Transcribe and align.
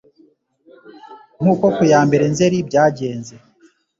Nk'uko 1.39 1.65
ku 1.75 1.81
ya 1.91 1.99
mbere 2.07 2.23
Nzeri 2.31 2.57
byagenze 2.69 3.35